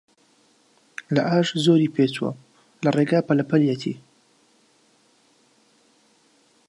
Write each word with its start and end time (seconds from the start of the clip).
لە 1.15 1.21
ئاش 1.29 1.47
زۆری 1.65 1.93
پێچووە، 1.95 2.31
لە 2.83 2.89
ڕێگا 2.95 3.19
پەلە 3.27 3.45
پەلیەتی 3.49 3.95